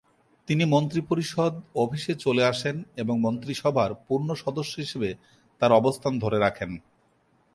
[0.47, 1.53] তিনি মন্ত্রিপরিষদ
[1.75, 5.09] অফিসে চলে আসেন এবং মন্ত্রিসভার পূর্ণ সদস্য হিসাবে
[5.61, 6.71] তার অবস্থান ধরে রাখেন।